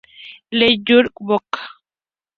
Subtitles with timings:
[0.57, 1.51] Lee Yur-Bok.